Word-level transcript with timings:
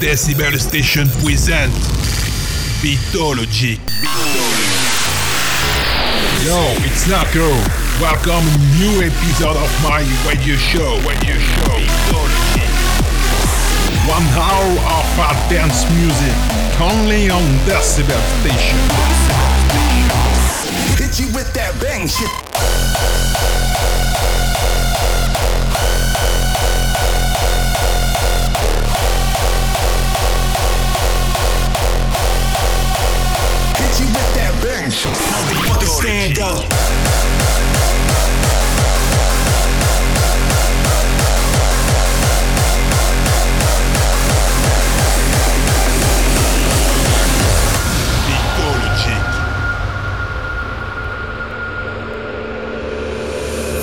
Decibel 0.00 0.58
Station 0.58 1.06
present 1.20 1.72
Beatologiq. 2.80 3.78
Yo, 6.46 6.56
it's 6.88 7.04
Narko. 7.04 7.52
Welcome 8.00 8.46
new 8.80 9.02
episode 9.04 9.56
of 9.56 9.68
my 9.82 10.00
radio 10.26 10.56
show. 10.56 10.96
Radio 11.04 11.36
show. 11.36 11.76
Beatologiq. 11.76 12.72
One 14.08 14.24
hour 14.32 14.72
of 14.96 15.04
hard 15.20 15.36
dance 15.52 15.84
music, 16.00 16.32
only 16.80 17.28
on 17.28 17.44
Decibel 17.68 18.22
Station. 18.40 18.80
Hit 20.96 21.20
you 21.20 21.26
with 21.34 21.52
that 21.52 21.78
bang 21.82 22.08
shit. 22.08 23.67
Hit 33.98 34.06
you 34.06 34.14
with 34.14 34.34
that 34.34 34.54
bang. 34.62 34.90
Motherfucker, 34.90 35.88
stand 35.88 36.38
up. 36.38 36.64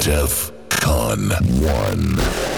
Def 0.01 0.51
Con 0.69 1.29
1. 1.29 2.54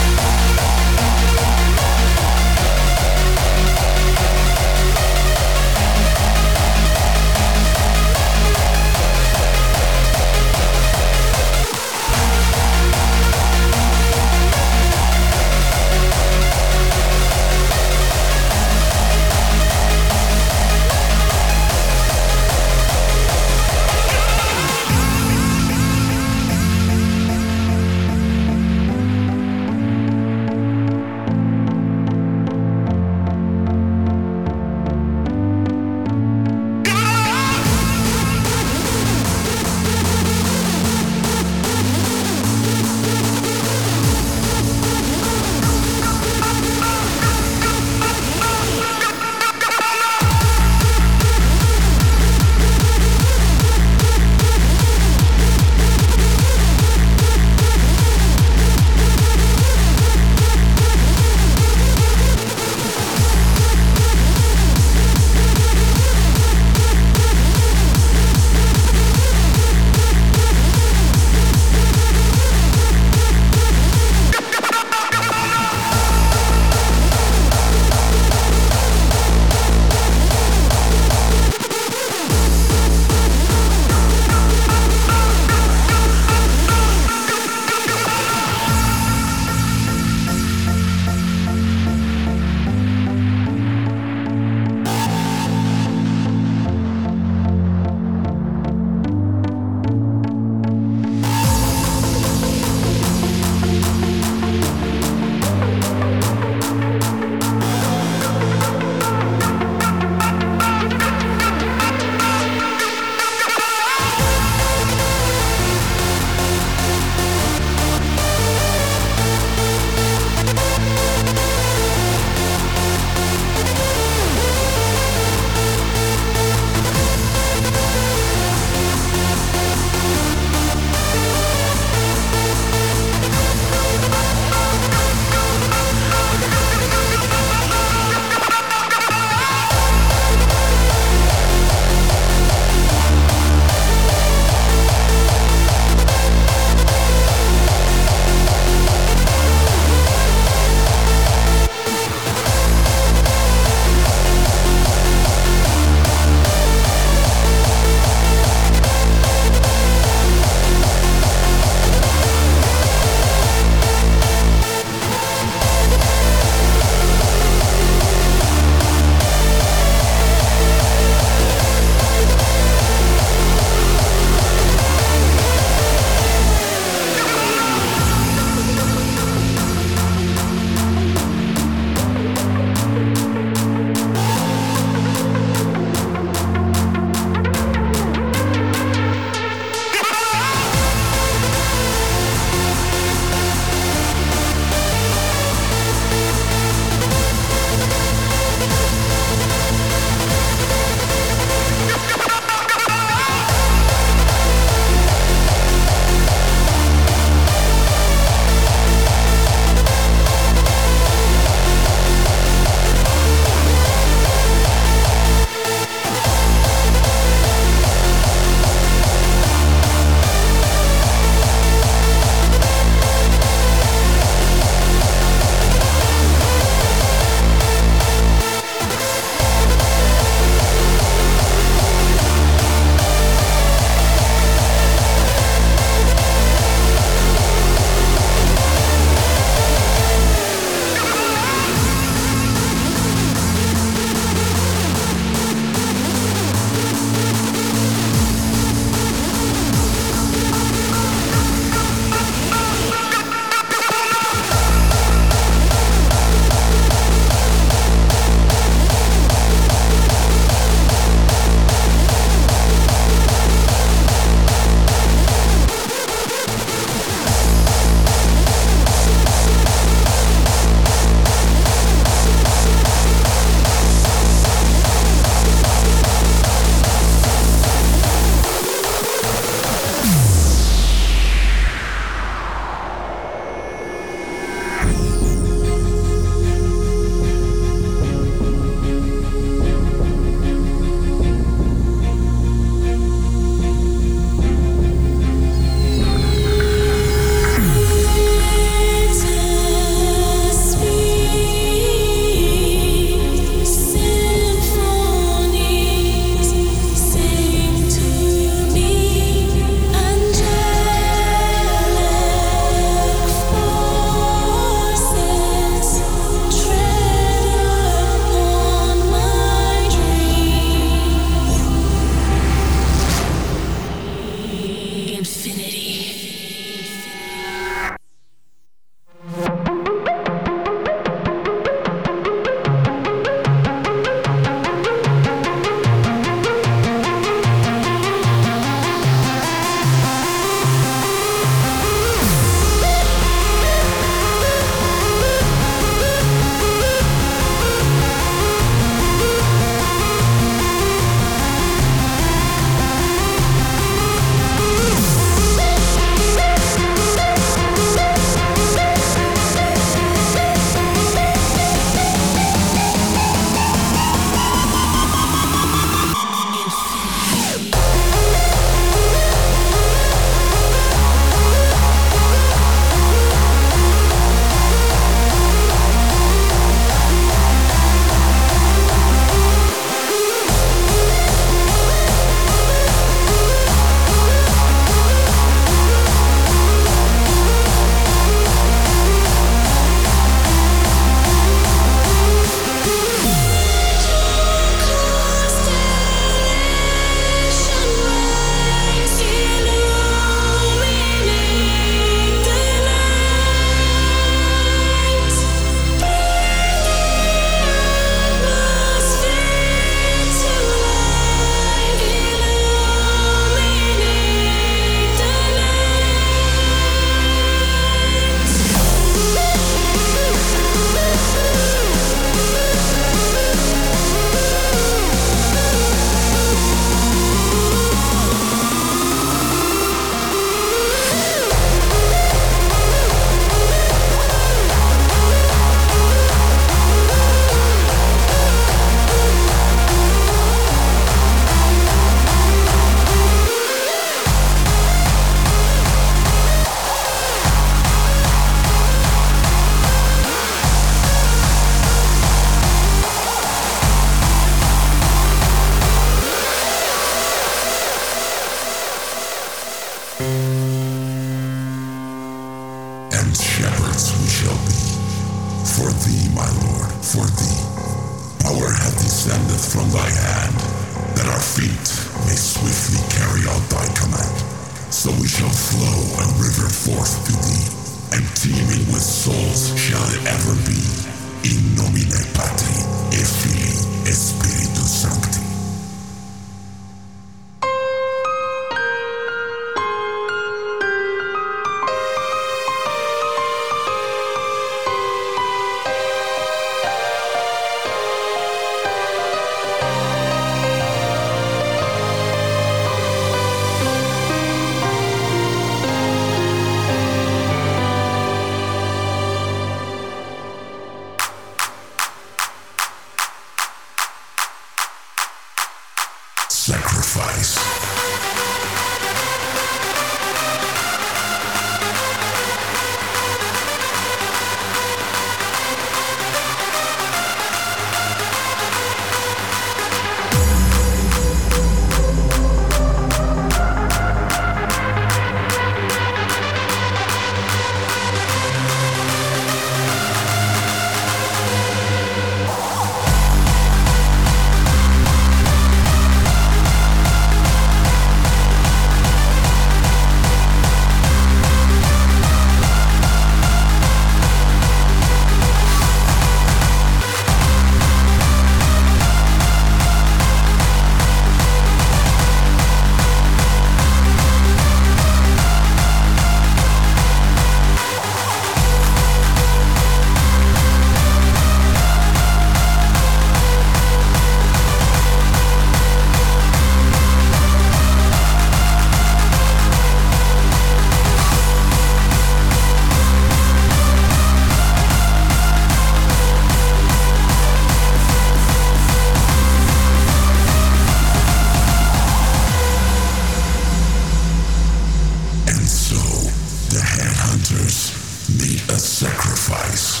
sacrifice. 598.80 600.00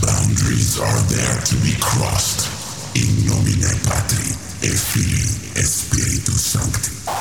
Boundaries 0.00 0.78
are 0.78 1.02
there 1.10 1.40
to 1.42 1.56
be 1.56 1.74
crossed. 1.80 2.46
In 2.94 3.26
nomine 3.26 3.74
Patri, 3.82 4.32
et 4.62 4.76
Filii, 4.76 5.52
et 5.56 5.66
Spiritus 5.66 6.40
Sancti. 6.40 7.15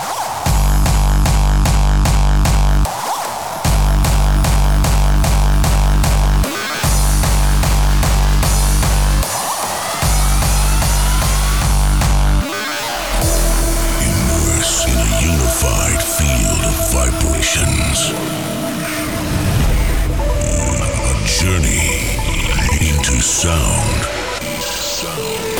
to 23.05 23.21
sound. 23.21 24.03
sound. 24.59 25.54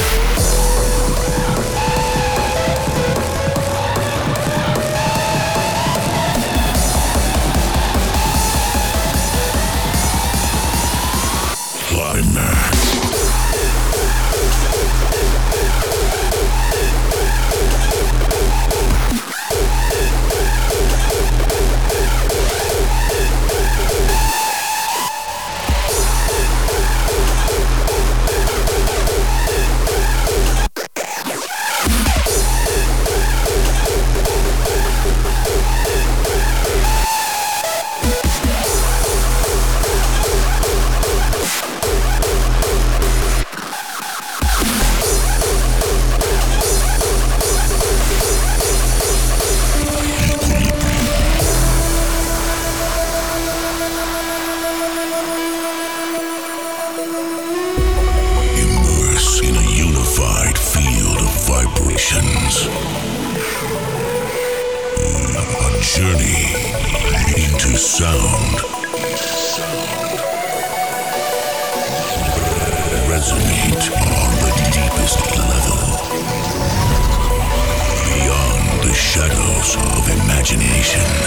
Station. 80.85 81.24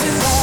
dancing 0.00 0.37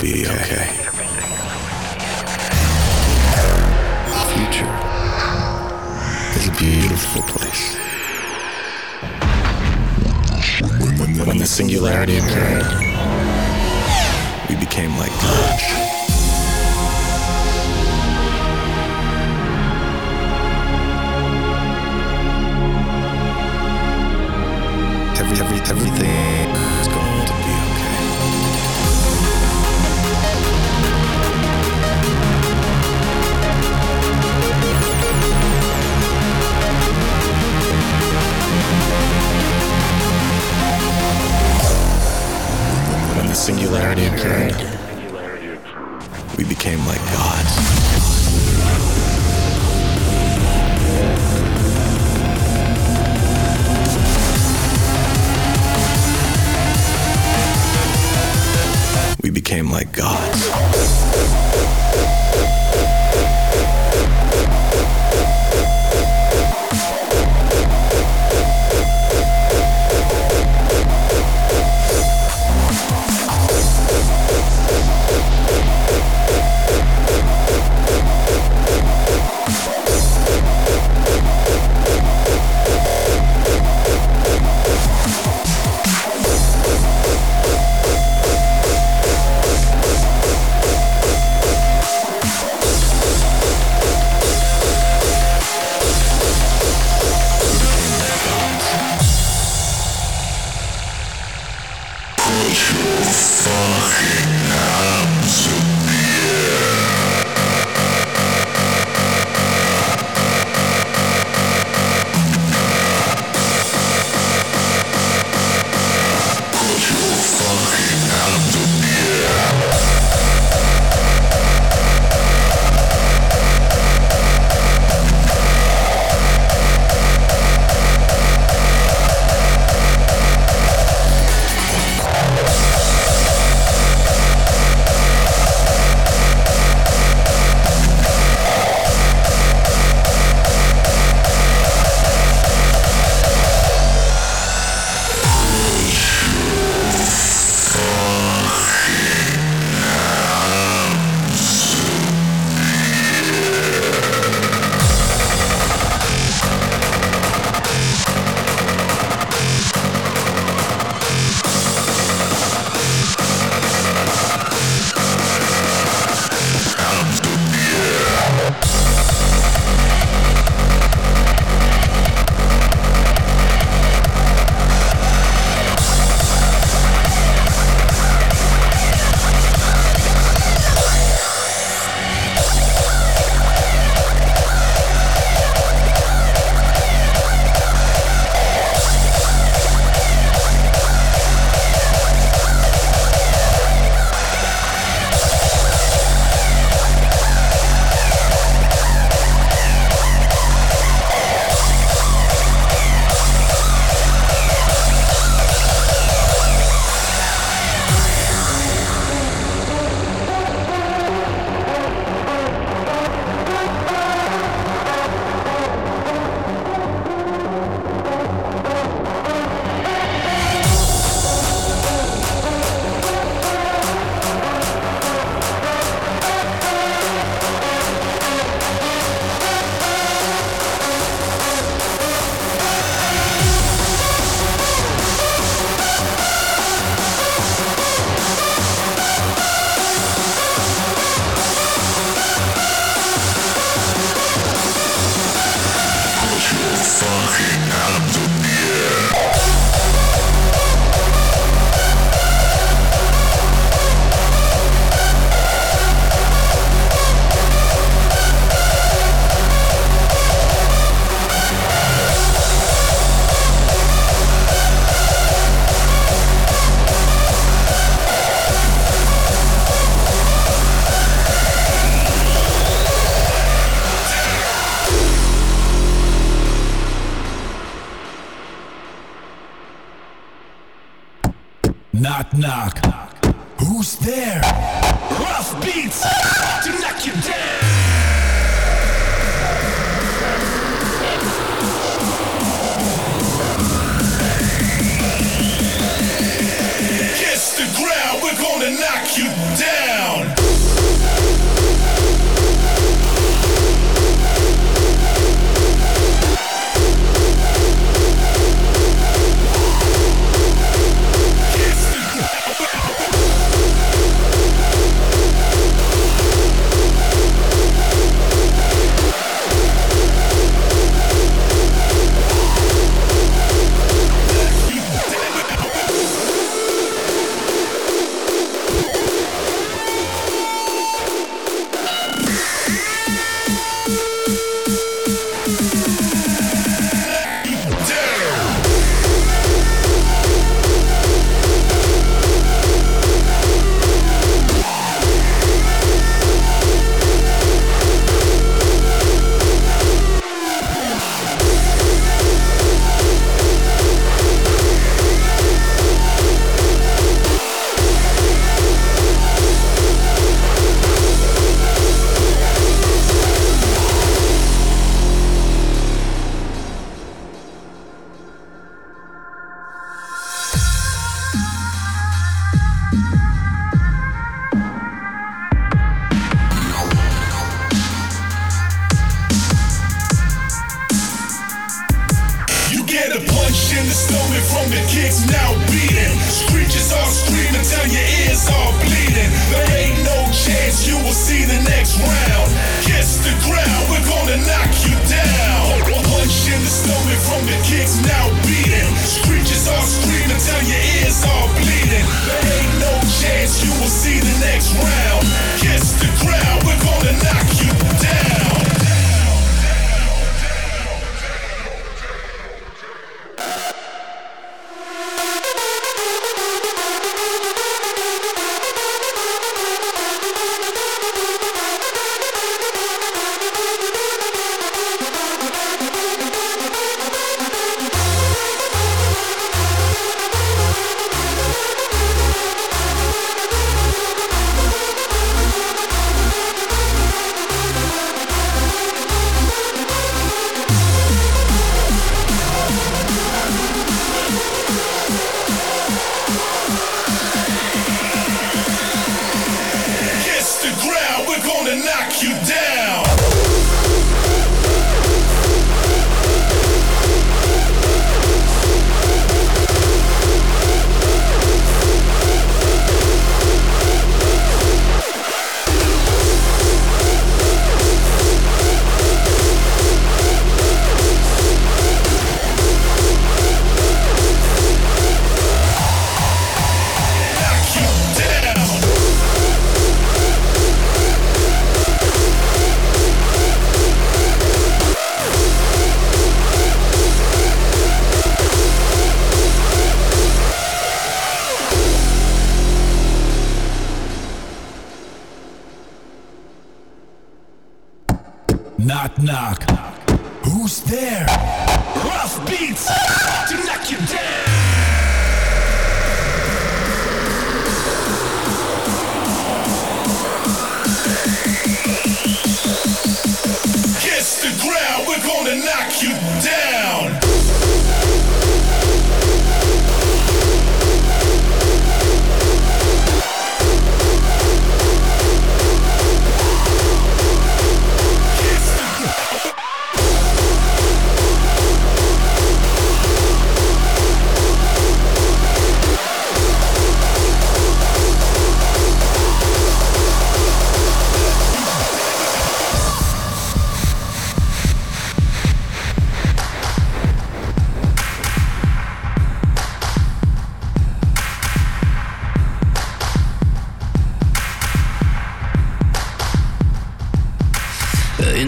be 0.00 0.26
okay. 0.26 0.68
The 4.06 4.24
future 4.32 4.74
is 6.36 6.48
a 6.48 6.52
beautiful 6.56 7.22
place. 7.22 7.76
When 11.26 11.38
the 11.38 11.46
singularity 11.46 12.18
occurred, 12.18 12.66
we 14.48 14.56
became 14.56 14.96
like 14.98 15.12
birds. 15.20 15.87
popularity 43.68 44.06
occurred. 44.06 44.77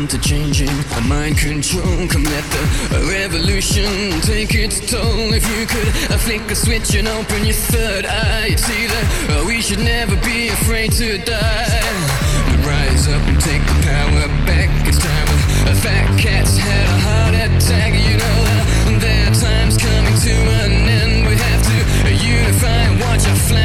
Interchanging 0.01 0.73
mind 1.07 1.37
control, 1.37 2.09
come 2.09 2.25
let 2.25 2.45
the 2.49 3.07
revolution 3.13 4.19
take 4.23 4.55
its 4.55 4.81
toll. 4.81 5.29
If 5.35 5.45
you 5.53 5.67
could 5.67 5.93
flick 6.25 6.41
a 6.51 6.55
switch 6.55 6.95
and 6.95 7.07
open 7.07 7.45
your 7.45 7.61
third 7.69 8.07
eye, 8.07 8.57
see 8.57 8.87
that 8.87 9.07
uh, 9.29 9.45
we 9.47 9.61
should 9.61 9.81
never 9.81 10.17
be 10.25 10.49
afraid 10.49 10.93
to 10.93 11.19
die. 11.19 11.85
Rise 12.65 13.09
up 13.09 13.21
and 13.29 13.39
take 13.43 13.61
the 13.61 13.77
power 13.85 14.27
back. 14.49 14.71
It's 14.89 14.99
time 14.99 15.29
a 15.69 15.75
fat 15.77 16.09
cat's 16.19 16.57
had 16.57 16.87
a 16.89 16.99
heart 17.05 17.35
attack. 17.35 17.93
You 17.93 18.17
know 18.17 18.39
that 18.49 19.01
their 19.05 19.29
time's 19.37 19.77
coming 19.77 20.17
to 20.17 20.35
an 20.65 20.89
end. 20.89 21.29
We 21.29 21.37
have 21.37 21.63
to 21.69 22.11
unify 22.25 22.89
and 22.89 23.01
watch 23.01 23.29
our 23.29 23.37
flag. 23.37 23.61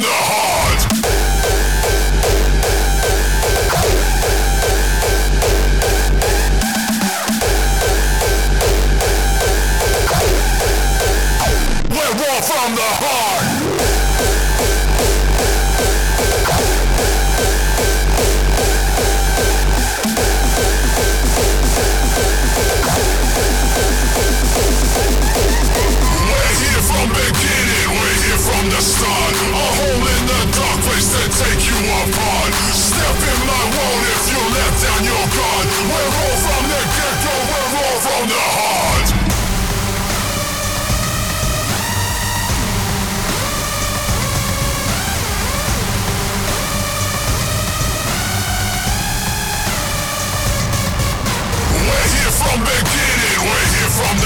the 0.00 0.06
heart. 0.06 0.47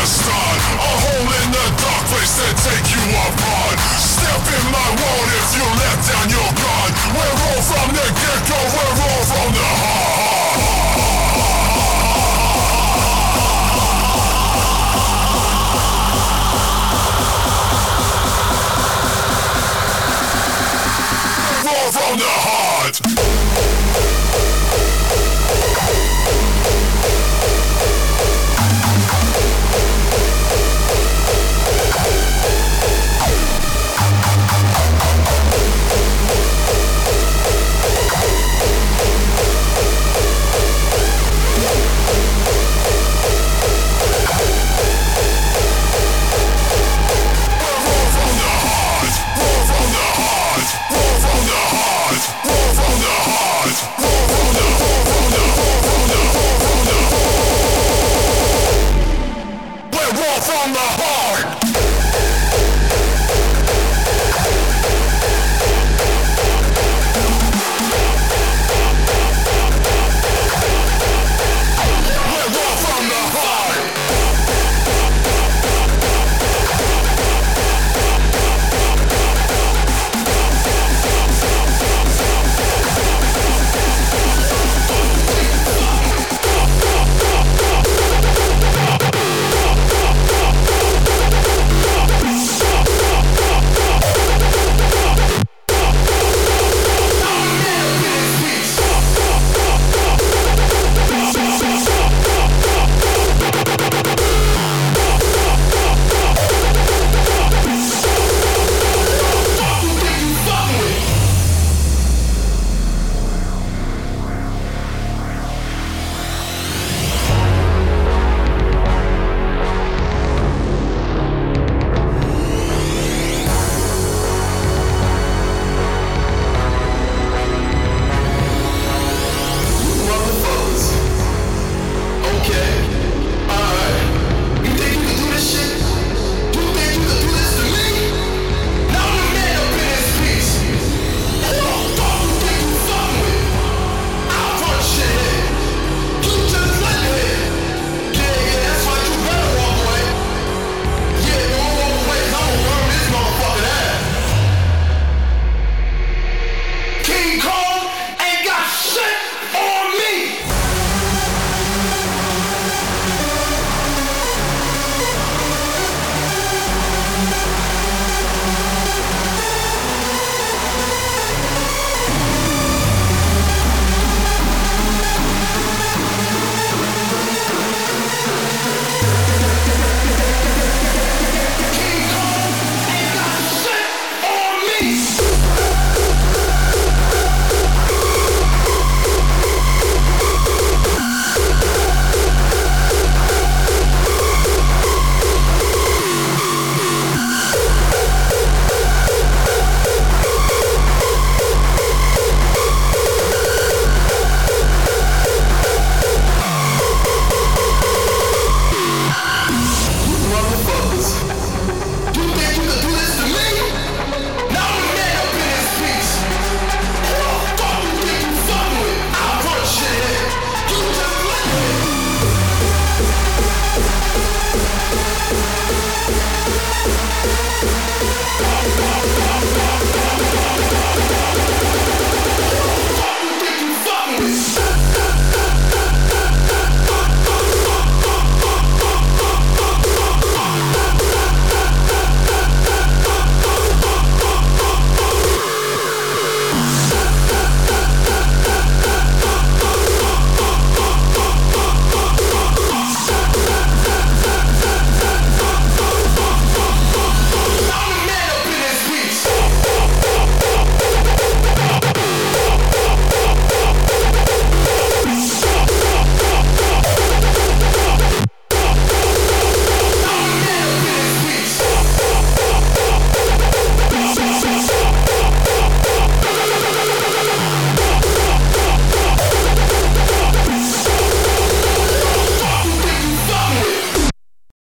the 0.03 0.09
sun 0.09 0.59
A 0.83 0.91
hole 0.99 1.31
in 1.31 1.49
the 1.55 1.67
dark 1.79 2.03
place 2.11 2.35
that 2.43 2.55
take 2.67 2.89
you 2.91 3.05
apart 3.23 3.79
Step 4.03 4.43
in 4.51 4.65
my 4.75 4.89
world 4.99 5.31
if 5.39 5.49
you 5.55 5.67
let 5.79 5.99
down 6.03 6.27
your 6.27 6.51
guard 6.59 6.91
We're 7.15 7.37
all 7.47 7.63
from 7.71 7.89
the 7.95 8.07
get-go, 8.11 8.59
we're 8.75 8.99
all 8.99 9.23
from 9.31 9.49
the 9.55 9.69
heart. 9.79 10.03
From 21.93 22.17
the 22.17 22.25
heart. 22.25 22.92